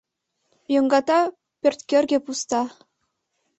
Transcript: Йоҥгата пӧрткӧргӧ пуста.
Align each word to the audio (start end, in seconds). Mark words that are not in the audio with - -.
Йоҥгата 0.73 1.19
пӧрткӧргӧ 1.61 2.17
пуста. 2.25 2.61